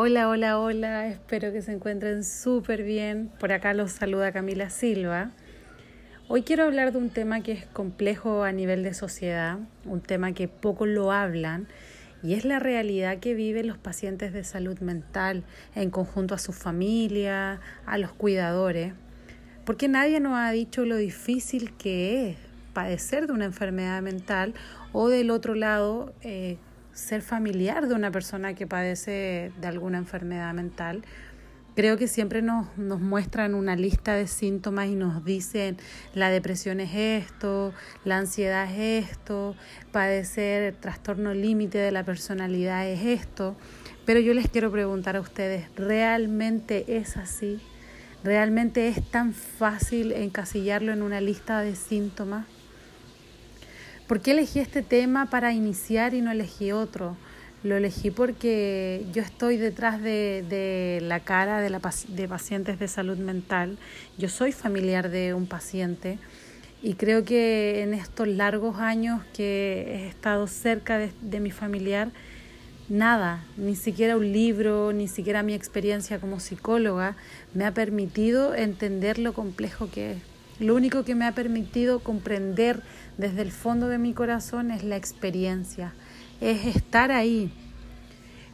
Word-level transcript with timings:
Hola, 0.00 0.28
hola, 0.28 0.60
hola, 0.60 1.08
espero 1.08 1.50
que 1.50 1.60
se 1.60 1.72
encuentren 1.72 2.22
súper 2.22 2.84
bien. 2.84 3.32
Por 3.40 3.50
acá 3.50 3.74
los 3.74 3.90
saluda 3.90 4.30
Camila 4.30 4.70
Silva. 4.70 5.32
Hoy 6.28 6.42
quiero 6.42 6.62
hablar 6.62 6.92
de 6.92 6.98
un 6.98 7.10
tema 7.10 7.40
que 7.40 7.50
es 7.50 7.66
complejo 7.66 8.44
a 8.44 8.52
nivel 8.52 8.84
de 8.84 8.94
sociedad, 8.94 9.58
un 9.84 10.00
tema 10.00 10.34
que 10.34 10.46
poco 10.46 10.86
lo 10.86 11.10
hablan 11.10 11.66
y 12.22 12.34
es 12.34 12.44
la 12.44 12.60
realidad 12.60 13.18
que 13.18 13.34
viven 13.34 13.66
los 13.66 13.76
pacientes 13.76 14.32
de 14.32 14.44
salud 14.44 14.78
mental 14.78 15.42
en 15.74 15.90
conjunto 15.90 16.32
a 16.32 16.38
su 16.38 16.52
familia, 16.52 17.60
a 17.84 17.98
los 17.98 18.12
cuidadores, 18.12 18.92
porque 19.64 19.88
nadie 19.88 20.20
nos 20.20 20.34
ha 20.34 20.52
dicho 20.52 20.84
lo 20.84 20.94
difícil 20.94 21.76
que 21.76 22.30
es 22.30 22.36
padecer 22.72 23.26
de 23.26 23.32
una 23.32 23.46
enfermedad 23.46 24.00
mental 24.00 24.54
o 24.92 25.08
del 25.08 25.32
otro 25.32 25.56
lado 25.56 26.14
eh, 26.20 26.56
ser 26.98 27.22
familiar 27.22 27.86
de 27.86 27.94
una 27.94 28.10
persona 28.10 28.54
que 28.54 28.66
padece 28.66 29.52
de 29.60 29.66
alguna 29.66 29.98
enfermedad 29.98 30.52
mental. 30.52 31.04
Creo 31.76 31.96
que 31.96 32.08
siempre 32.08 32.42
nos, 32.42 32.76
nos 32.76 33.00
muestran 33.00 33.54
una 33.54 33.76
lista 33.76 34.14
de 34.14 34.26
síntomas 34.26 34.88
y 34.88 34.96
nos 34.96 35.24
dicen 35.24 35.76
la 36.12 36.28
depresión 36.28 36.80
es 36.80 36.90
esto, 36.94 37.72
la 38.04 38.18
ansiedad 38.18 38.68
es 38.68 39.10
esto, 39.10 39.54
padecer 39.92 40.74
trastorno 40.74 41.34
límite 41.34 41.78
de 41.78 41.92
la 41.92 42.02
personalidad 42.02 42.88
es 42.88 43.04
esto. 43.04 43.54
Pero 44.04 44.18
yo 44.18 44.34
les 44.34 44.48
quiero 44.48 44.72
preguntar 44.72 45.16
a 45.16 45.20
ustedes, 45.20 45.68
¿realmente 45.76 46.96
es 46.98 47.16
así? 47.16 47.60
¿Realmente 48.24 48.88
es 48.88 49.08
tan 49.08 49.32
fácil 49.32 50.10
encasillarlo 50.10 50.92
en 50.92 51.02
una 51.02 51.20
lista 51.20 51.60
de 51.60 51.76
síntomas? 51.76 52.57
¿Por 54.08 54.22
qué 54.22 54.30
elegí 54.30 54.58
este 54.58 54.80
tema 54.80 55.26
para 55.26 55.52
iniciar 55.52 56.14
y 56.14 56.22
no 56.22 56.30
elegí 56.30 56.72
otro? 56.72 57.14
Lo 57.62 57.76
elegí 57.76 58.10
porque 58.10 59.04
yo 59.12 59.20
estoy 59.20 59.58
detrás 59.58 60.00
de, 60.00 60.98
la 61.02 61.20
cara 61.20 61.60
de, 61.60 61.68
la, 61.68 61.78
de 62.08 62.26
pacientes 62.26 62.78
de 62.78 62.88
salud 62.88 63.18
mental. 63.18 63.76
Yo 64.16 64.30
soy 64.30 64.52
familiar 64.52 65.10
de 65.10 65.34
un 65.34 65.46
paciente 65.46 66.18
y 66.82 66.94
creo 66.94 67.22
que 67.22 67.82
en 67.82 67.92
estos 67.92 68.28
largos 68.28 68.78
años 68.78 69.20
que 69.34 69.84
he 69.86 70.08
estado 70.08 70.46
cerca 70.46 70.96
de, 70.96 71.12
de 71.20 71.40
mi 71.40 71.50
familiar, 71.50 72.08
nada, 72.88 73.44
ni 73.58 73.76
siquiera 73.76 74.16
un 74.16 74.32
libro, 74.32 74.94
ni 74.94 75.06
siquiera 75.06 75.42
mi 75.42 75.52
experiencia 75.52 76.18
como 76.18 76.40
psicóloga 76.40 77.14
me 77.52 77.66
ha 77.66 77.74
permitido 77.74 78.54
entender 78.54 79.18
lo 79.18 79.34
complejo 79.34 79.90
que 79.90 80.12
es. 80.12 80.37
Lo 80.60 80.74
único 80.74 81.04
que 81.04 81.14
me 81.14 81.24
ha 81.24 81.32
permitido 81.32 82.00
comprender 82.00 82.82
desde 83.16 83.42
el 83.42 83.52
fondo 83.52 83.88
de 83.88 83.98
mi 83.98 84.12
corazón 84.12 84.70
es 84.70 84.82
la 84.82 84.96
experiencia, 84.96 85.94
es 86.40 86.66
estar 86.66 87.12
ahí. 87.12 87.52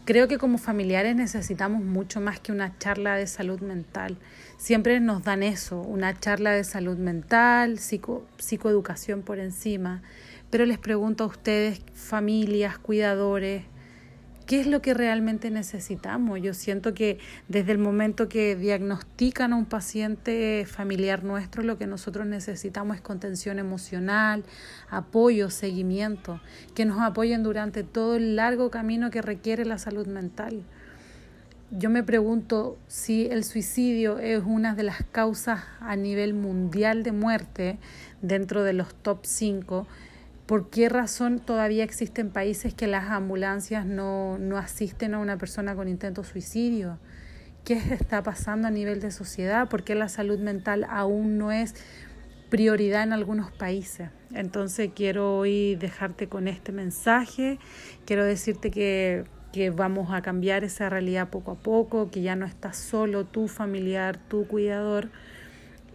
Creo 0.05 0.29
que 0.29 0.37
como 0.37 0.59
familiares 0.59 1.17
necesitamos 1.17 1.83
mucho 1.83 2.21
más 2.21 2.39
que 2.39 2.53
una 2.53 2.77
charla 2.79 3.17
de 3.17 3.27
salud 3.27 3.61
mental. 3.61 4.19
Siempre 4.59 5.01
nos 5.01 5.25
dan 5.25 5.43
eso, 5.43 5.81
una 5.81 6.19
charla 6.21 6.51
de 6.51 6.65
salud 6.65 6.99
mental, 6.99 7.79
psico, 7.79 8.27
psicoeducación 8.37 9.23
por 9.23 9.39
encima. 9.39 10.03
Pero 10.51 10.67
les 10.67 10.77
pregunto 10.77 11.25
a 11.25 11.29
ustedes, 11.29 11.81
familias, 11.95 12.77
cuidadores, 12.77 13.65
¿Qué 14.47 14.61
es 14.61 14.67
lo 14.67 14.83
que 14.83 14.93
realmente 14.93 15.51
necesitamos? 15.51 16.39
Yo 16.43 16.53
siento 16.53 16.93
que 16.93 17.19
desde 17.49 17.73
el 17.73 17.79
momento 17.79 18.29
que 18.29 18.57
diagnostican 18.57 19.55
a 19.55 19.57
un 19.57 19.65
paciente 19.65 20.67
familiar 20.67 21.25
nuestro, 21.25 21.63
lo 21.63 21.79
que 21.79 21.87
nosotros 21.87 22.27
necesitamos 22.27 22.97
es 22.97 23.03
contención 23.03 23.59
emocional, 23.59 24.45
apoyo, 24.91 25.49
seguimiento, 25.49 26.43
que 26.75 26.85
nos 26.85 27.01
apoyen 27.01 27.43
durante 27.43 27.85
todo 27.85 28.17
el 28.17 28.37
largo 28.37 28.71
camino 28.71 29.11
que 29.11 29.23
requiere 29.23 29.65
la 29.65 29.79
salud 29.79 30.07
mental. 30.07 30.63
Yo 31.71 31.89
me 31.89 32.03
pregunto 32.03 32.77
si 32.87 33.27
el 33.27 33.45
suicidio 33.45 34.19
es 34.19 34.43
una 34.45 34.75
de 34.75 34.83
las 34.83 35.03
causas 35.11 35.65
a 35.81 35.97
nivel 35.97 36.35
mundial 36.35 37.03
de 37.03 37.13
muerte 37.13 37.79
dentro 38.21 38.63
de 38.63 38.75
los 38.75 38.95
top 38.95 39.21
5 39.23 39.87
¿Por 40.47 40.69
qué 40.69 40.91
razón 40.91 41.41
todavía 41.41 41.85
existen 41.85 42.29
países 42.29 42.75
que 42.75 42.87
las 42.87 43.11
ambulancias 43.11 43.87
no, 43.87 44.37
no 44.39 44.59
asisten 44.59 45.15
a 45.15 45.19
una 45.19 45.39
persona 45.39 45.75
con 45.75 45.89
intento 45.89 46.23
suicidio? 46.23 46.99
¿Qué 47.65 47.81
está 47.95 48.23
pasando 48.23 48.69
a 48.69 48.71
nivel 48.71 49.01
de 49.01 49.11
sociedad? 49.11 49.71
¿Por 49.71 49.85
qué 49.85 49.95
la 49.95 50.11
salud 50.11 50.39
mental 50.39 50.87
aún 50.91 51.39
no 51.39 51.51
es 51.51 51.75
prioridad 52.51 53.05
en 53.05 53.15
algunos 53.15 53.53
países? 53.53 54.11
Entonces 54.35 54.91
quiero 54.95 55.39
hoy 55.39 55.77
dejarte 55.77 56.29
con 56.29 56.47
este 56.47 56.73
mensaje, 56.73 57.59
quiero 58.05 58.23
decirte 58.23 58.71
que, 58.71 59.25
que 59.51 59.71
vamos 59.71 60.13
a 60.13 60.21
cambiar 60.21 60.63
esa 60.63 60.91
realidad 60.91 61.31
poco 61.31 61.53
a 61.53 61.55
poco, 61.55 62.11
que 62.11 62.21
ya 62.21 62.37
no 62.37 62.45
estás 62.45 62.77
solo, 62.77 63.25
tu 63.25 63.49
familiar, 63.49 64.19
tu 64.19 64.47
cuidador 64.47 65.09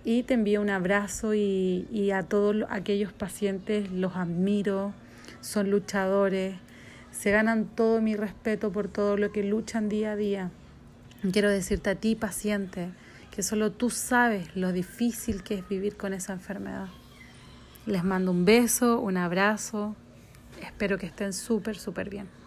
y 0.03 0.23
te 0.23 0.33
envío 0.33 0.61
un 0.61 0.69
abrazo 0.69 1.33
y, 1.33 2.11
a 2.11 2.23
todos 2.23 2.65
aquellos 2.69 3.13
pacientes 3.13 3.91
los 3.91 4.15
admiro, 4.15 4.93
son 5.41 5.69
luchadores, 5.69 6.55
se 7.11 7.31
ganan 7.31 7.65
todo 7.65 8.01
mi 8.01 8.15
respeto 8.15 8.71
por 8.71 8.87
todo 8.87 9.17
lo 9.17 9.31
que 9.31 9.43
luchan 9.43 9.89
día 9.89 10.13
a 10.13 10.15
día. 10.15 10.51
Quiero 11.31 11.49
decirte 11.49 11.89
a 11.89 11.95
ti, 11.95 12.15
paciente, 12.15 12.89
que 13.31 13.43
solo 13.43 13.71
tú 13.71 13.89
sabes 13.89 14.55
lo 14.55 14.71
difícil 14.71 15.43
que 15.43 15.55
es 15.55 15.67
vivir 15.67 15.97
con 15.97 16.13
esa 16.13 16.33
enfermedad. 16.33 16.87
Les 17.85 18.03
mando 18.03 18.31
un 18.31 18.45
beso, 18.45 18.99
un 18.99 19.17
abrazo, 19.17 19.95
espero 20.61 20.97
que 20.97 21.07
estén 21.07 21.33
súper, 21.33 21.77
súper 21.77 22.09
bien. 22.09 22.38